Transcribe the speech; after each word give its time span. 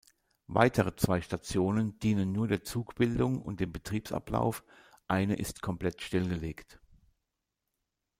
Weitere 0.47 0.95
zwei 0.95 1.21
Stationen 1.21 1.99
dienen 1.99 2.31
nur 2.31 2.47
der 2.47 2.63
Zugbildung 2.63 3.39
und 3.39 3.59
dem 3.59 3.71
Betriebsablauf, 3.71 4.63
eine 5.07 5.35
ist 5.35 5.61
komplett 5.61 6.01
stillgelegt. 6.01 6.79